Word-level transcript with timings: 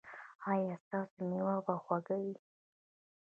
ایا 0.53 0.75
ستاسو 0.83 1.19
میوه 1.29 1.55
به 1.65 1.75
خوږه 1.83 2.17
وي؟ 2.21 2.35